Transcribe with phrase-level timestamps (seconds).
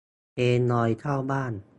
[0.33, 1.53] เพลงลอยเข้าบ้าน